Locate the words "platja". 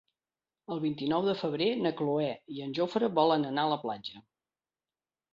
3.83-4.23